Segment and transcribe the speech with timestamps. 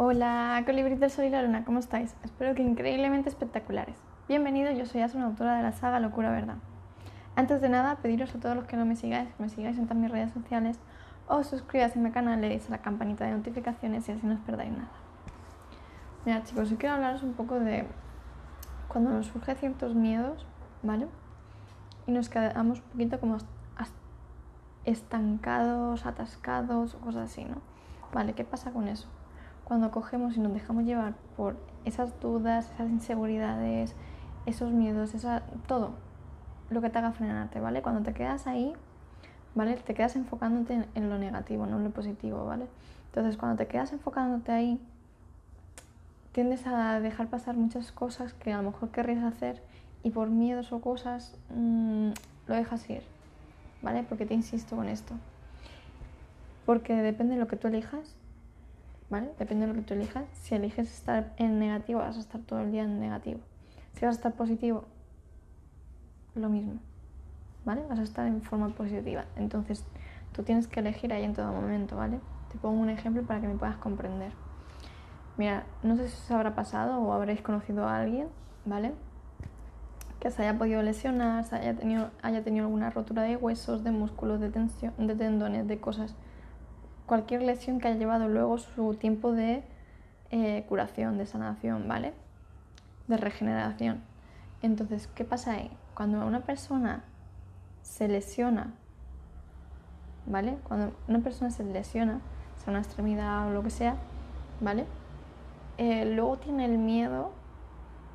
[0.00, 2.14] Hola, colibrí del sol y la luna, ¿cómo estáis?
[2.22, 3.96] Espero que increíblemente espectaculares.
[4.28, 6.58] Bienvenido, yo soy Asun, autora de la saga Locura Verdad.
[7.34, 9.86] Antes de nada, pediros a todos los que no me sigáis, que me sigáis en
[9.86, 10.78] todas mis redes sociales
[11.26, 14.40] o suscribáis a mi canal, le a la campanita de notificaciones y así no os
[14.42, 14.88] perdáis nada.
[16.24, 17.84] Mira chicos, hoy quiero hablaros un poco de
[18.86, 20.46] cuando nos surgen ciertos miedos,
[20.84, 21.08] ¿vale?
[22.06, 23.38] Y nos quedamos un poquito como
[24.84, 27.56] estancados, atascados o cosas así, ¿no?
[28.12, 29.08] Vale, ¿qué pasa con eso?
[29.68, 33.94] Cuando cogemos y nos dejamos llevar por esas dudas, esas inseguridades,
[34.46, 35.90] esos miedos, esa, todo
[36.70, 37.82] lo que te haga frenarte, ¿vale?
[37.82, 38.72] Cuando te quedas ahí,
[39.54, 39.76] ¿vale?
[39.76, 42.66] Te quedas enfocándote en, en lo negativo, no en lo positivo, ¿vale?
[43.06, 44.80] Entonces, cuando te quedas enfocándote ahí,
[46.32, 49.62] tiendes a dejar pasar muchas cosas que a lo mejor querrías hacer
[50.02, 52.10] y por miedos o cosas mmm,
[52.46, 53.02] lo dejas ir,
[53.82, 54.04] ¿vale?
[54.08, 55.14] Porque te insisto con esto.
[56.64, 58.14] Porque depende de lo que tú elijas,
[59.10, 59.30] ¿vale?
[59.38, 60.24] Depende de lo que tú elijas.
[60.32, 63.40] Si eliges estar en negativo, vas a estar todo el día en negativo.
[63.94, 64.84] Si vas a estar positivo,
[66.34, 66.74] lo mismo,
[67.64, 67.82] ¿vale?
[67.88, 69.24] Vas a estar en forma positiva.
[69.36, 69.84] Entonces,
[70.32, 72.20] tú tienes que elegir ahí en todo momento, ¿vale?
[72.52, 74.32] Te pongo un ejemplo para que me puedas comprender.
[75.36, 78.28] Mira, no sé si os habrá pasado o habréis conocido a alguien,
[78.64, 78.92] ¿vale?
[80.20, 83.92] Que se haya podido lesionar, se haya tenido, haya tenido alguna rotura de huesos, de
[83.92, 86.16] músculos, de, tensión, de tendones, de cosas
[87.08, 89.64] cualquier lesión que haya llevado luego su tiempo de
[90.30, 92.12] eh, curación, de sanación, ¿vale?
[93.08, 94.02] De regeneración.
[94.62, 95.70] Entonces, ¿qué pasa ahí?
[95.94, 97.02] Cuando una persona
[97.82, 98.74] se lesiona,
[100.26, 100.58] ¿vale?
[100.68, 102.20] Cuando una persona se lesiona,
[102.58, 103.96] sea una extremidad o lo que sea,
[104.60, 104.84] ¿vale?
[105.78, 107.32] Eh, luego tiene el miedo,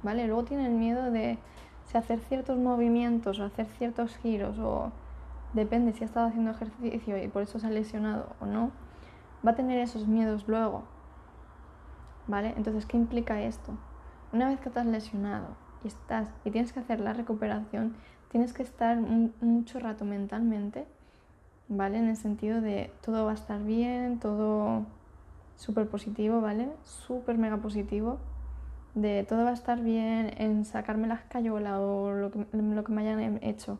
[0.04, 0.28] ¿vale?
[0.28, 1.40] Luego tiene el miedo de
[1.98, 4.92] hacer ciertos movimientos o hacer ciertos giros o
[5.54, 8.72] depende si ha estado haciendo ejercicio y por eso se ha lesionado o no,
[9.46, 10.84] va a tener esos miedos luego.
[12.28, 12.54] ¿Vale?
[12.56, 13.74] Entonces, ¿qué implica esto?
[14.32, 15.48] Una vez que te has lesionado
[15.84, 17.96] y estás y tienes que hacer la recuperación,
[18.30, 18.98] tienes que estar
[19.42, 20.88] mucho rato mentalmente,
[21.68, 22.00] ¿vale?
[22.00, 24.86] En el sentido de todo va a estar bien, todo
[25.56, 26.70] súper positivo, ¿vale?
[26.84, 28.20] Súper mega positivo,
[28.96, 32.92] de todo va a estar bien, en sacarme la escayola o lo que, lo que
[32.92, 33.80] me hayan hecho.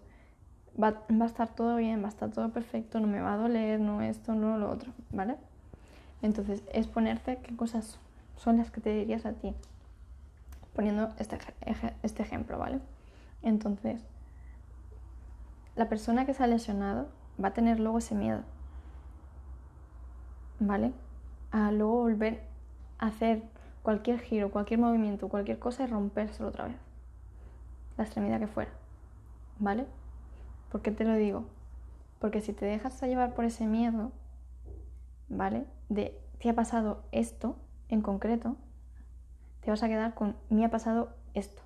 [0.82, 3.38] Va, va, a estar todo bien, va a estar todo perfecto, no me va a
[3.38, 5.38] doler, no esto, no lo otro, ¿vale?
[6.24, 8.00] Entonces, es ponerte qué cosas
[8.38, 9.54] son las que te dirías a ti,
[10.74, 11.38] poniendo este,
[12.02, 12.80] este ejemplo, ¿vale?
[13.42, 14.02] Entonces,
[15.76, 17.10] la persona que se ha lesionado
[17.44, 18.42] va a tener luego ese miedo,
[20.60, 20.94] ¿vale?
[21.52, 22.42] A luego volver
[23.00, 23.44] a hacer
[23.84, 26.78] cualquier giro, cualquier movimiento, cualquier cosa y rompérselo otra vez,
[27.98, 28.72] la extremidad que fuera,
[29.60, 29.86] ¿vale?
[30.72, 31.44] ¿Por qué te lo digo?
[32.20, 34.14] Porque si te dejas llevar por ese miedo,
[35.34, 35.66] ¿vale?
[35.90, 37.56] De te ha pasado esto
[37.90, 38.56] en concreto,
[39.62, 41.62] te vas a quedar con me ha pasado esto.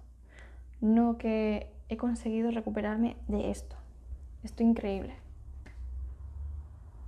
[0.81, 3.75] No que he conseguido recuperarme de esto.
[4.43, 5.15] Estoy increíble.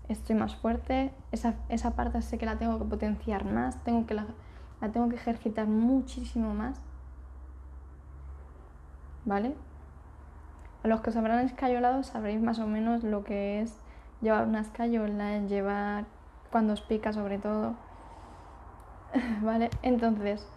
[0.08, 1.14] Estoy más fuerte.
[1.31, 3.84] Esa, esa parte sé que la tengo que potenciar más.
[3.84, 4.26] Tengo que la,
[4.81, 6.81] la tengo que ejercitar muchísimo más.
[9.26, 9.53] ¿Vale?
[10.84, 13.78] A los que os habrán escayolado sabréis más o menos lo que es
[14.22, 16.06] llevar una escayola, llevar
[16.52, 17.76] cuando os pica sobre todo.
[19.42, 19.70] ¿Vale?
[19.82, 20.48] Entonces,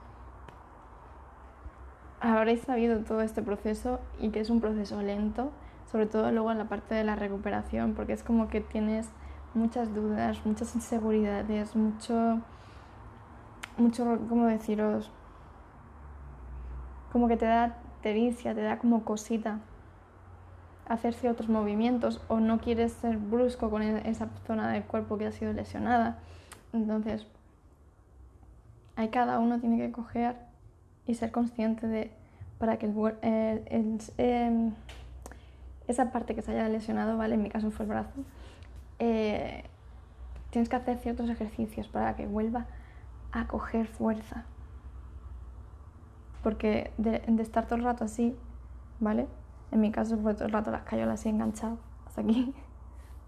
[2.21, 5.51] habréis sabido todo este proceso y que es un proceso lento,
[5.91, 9.11] sobre todo luego en la parte de la recuperación, porque es como que tienes
[9.55, 12.41] muchas dudas, muchas inseguridades, mucho,
[13.77, 15.11] mucho, ¿cómo deciros?
[17.11, 19.61] Como que te da tericia, te da como cosita
[20.89, 25.27] hacer ciertos movimientos o no quieres ser brusco con e-, esa zona del cuerpo que
[25.27, 26.19] ha sido lesionada.
[26.73, 27.27] Entonces,
[28.97, 30.37] hay cada uno tiene que coger
[31.07, 32.11] y ser consciente de
[32.59, 32.87] para que
[34.19, 34.73] em,
[35.89, 37.35] esa parte que se haya lesionado, ¿vale?
[37.35, 38.25] En mi caso fue el brazo.
[39.01, 39.65] Eh,
[40.51, 42.67] tienes que hacer ciertos ejercicios para que vuelva
[43.33, 44.45] a coger fuerza.
[46.45, 48.37] Porque de, de estar todo el rato así,
[49.01, 49.27] ¿vale?
[49.73, 52.55] En mi caso fue todo el rato las cayolas así enganchado hasta aquí.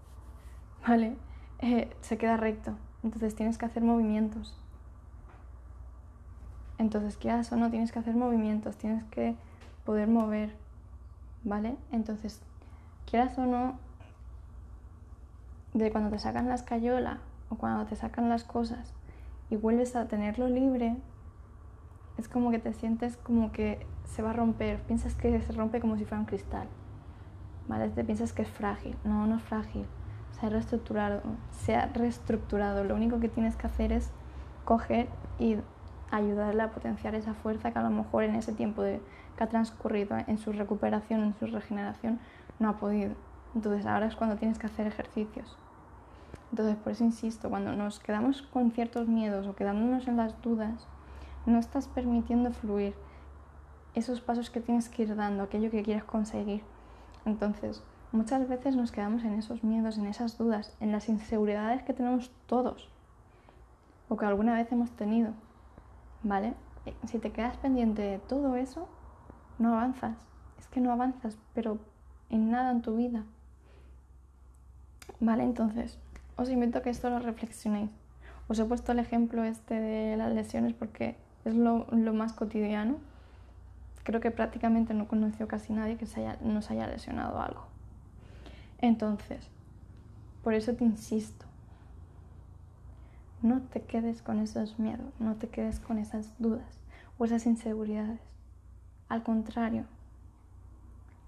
[0.87, 1.17] ¿Vale?
[1.59, 2.75] Eh, se queda recto.
[3.03, 4.57] Entonces tienes que hacer movimientos.
[6.77, 9.35] Entonces, quieras o no, tienes que hacer movimientos, tienes que
[9.85, 10.55] poder mover.
[11.43, 11.77] ¿Vale?
[11.91, 12.41] Entonces,
[13.05, 13.79] quieras o no,
[15.73, 17.19] de cuando te sacan la escayola
[17.49, 18.93] o cuando te sacan las cosas
[19.49, 20.95] y vuelves a tenerlo libre,
[22.17, 25.79] es como que te sientes como que se va a romper, piensas que se rompe
[25.79, 26.67] como si fuera un cristal,
[27.67, 27.89] ¿vale?
[27.89, 29.85] Te piensas que es frágil, no, no es frágil,
[30.39, 31.21] se ha reestructurado,
[31.51, 34.11] se ha reestructurado, lo único que tienes que hacer es
[34.63, 35.07] coger
[35.39, 35.57] y
[36.11, 39.01] ayudarle a potenciar esa fuerza que a lo mejor en ese tiempo de,
[39.37, 42.19] que ha transcurrido en su recuperación, en su regeneración,
[42.59, 43.13] no ha podido.
[43.53, 45.57] Entonces ahora es cuando tienes que hacer ejercicios.
[46.51, 50.87] Entonces por eso insisto, cuando nos quedamos con ciertos miedos o quedándonos en las dudas,
[51.45, 52.95] no estás permitiendo fluir
[53.95, 56.61] esos pasos que tienes que ir dando, aquello que quieres conseguir.
[57.25, 57.81] Entonces,
[58.11, 62.31] muchas veces nos quedamos en esos miedos, en esas dudas, en las inseguridades que tenemos
[62.45, 62.89] todos
[64.09, 65.31] o que alguna vez hemos tenido.
[66.23, 66.53] ¿Vale?
[67.07, 68.87] Si te quedas pendiente de todo eso,
[69.57, 70.17] no avanzas.
[70.59, 71.79] Es que no avanzas, pero
[72.29, 73.23] en nada en tu vida.
[75.19, 75.43] ¿Vale?
[75.43, 75.97] Entonces,
[76.35, 77.89] os invito a que esto lo reflexionéis.
[78.47, 81.15] Os he puesto el ejemplo este de las lesiones porque
[81.45, 82.97] es lo, más cotidiano.
[84.05, 87.65] Creo que prácticamente no conoció casi nadie que se haya, nos haya lesionado algo.
[88.77, 89.49] Entonces,
[90.43, 91.47] por eso te insisto,
[93.41, 96.79] no te quedes con esos miedos, no te quedes con esas dudas
[97.17, 98.19] o esas inseguridades.
[99.09, 99.85] Al contrario,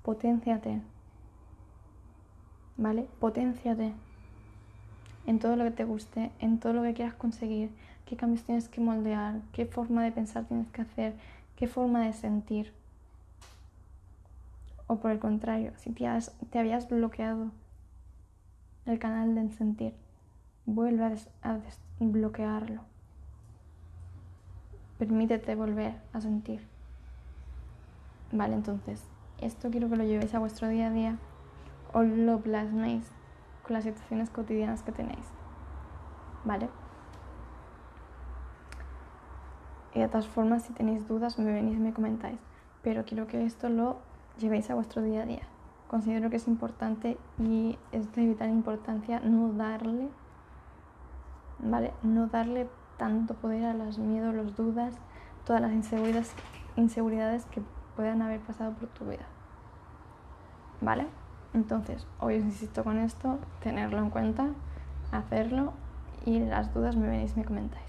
[0.04, 0.80] potenciate,
[2.78, 3.08] ¿vale?
[3.20, 3.94] Potenciate
[5.26, 7.72] en todo lo que te guste, en todo lo que quieras conseguir,
[8.06, 11.16] qué cambios tienes que moldear, qué forma de pensar tienes que hacer,
[11.58, 12.74] qué forma de sentir.
[14.86, 16.08] O por el contrario, si te,
[16.50, 17.52] te habías bloqueado
[18.86, 19.94] el canal del sentir,
[20.66, 21.58] vuelve a,
[22.00, 22.82] desbloquearlo.
[24.98, 26.66] Permítete volver a sentir.
[28.32, 29.04] Vale, entonces,
[29.42, 31.18] esto quiero que lo llevéis a vuestro día a día
[31.94, 33.04] o lo plasméis
[33.64, 35.26] con las situaciones cotidianas que tenéis.
[36.46, 36.70] ¿Vale?
[40.00, 42.40] De todas formas, si tenéis dudas, me venís y me comentáis.
[42.84, 43.98] Pero quiero que esto lo
[44.40, 45.44] llevéis a vuestro día a día.
[45.88, 50.10] Considero que es importante y es de vital importancia no darle,
[51.60, 51.94] ¿vale?
[52.04, 52.68] No darle
[52.98, 54.94] tanto poder a los miedos, las dudas,
[55.46, 56.34] todas las inseguridades,
[56.76, 57.62] inseguridades que
[57.96, 59.26] puedan haber pasado por tu vida.
[60.82, 61.08] ¿Vale?
[61.54, 64.50] Entonces, hoy os insisto con esto, tenerlo en cuenta,
[65.12, 65.74] hacerlo
[66.26, 67.87] y las dudas me venís y me comentáis.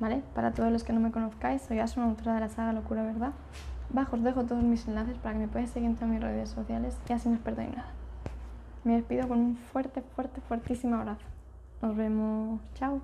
[0.00, 0.22] ¿Vale?
[0.34, 3.32] Para todos los que no me conozcáis, soy Asun, autora de la saga Locura Verdad.
[3.90, 6.48] Bajo os dejo todos mis enlaces para que me podáis seguir en todas mis redes
[6.48, 7.90] sociales y así no os perdáis nada.
[8.82, 11.26] Me despido con un fuerte, fuerte, fuertísimo abrazo.
[11.82, 12.60] Nos vemos.
[12.74, 13.00] Chao.